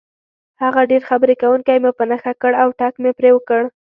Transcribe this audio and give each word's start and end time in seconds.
هغه 0.61 0.81
ډېر 0.91 1.01
خبرې 1.09 1.35
کوونکی 1.41 1.75
مې 1.83 1.91
په 1.97 2.03
نښه 2.09 2.33
کړ 2.41 2.51
او 2.61 2.69
ټک 2.79 2.93
مې 3.03 3.11
پرې 3.17 3.29
وکړ. 3.33 3.61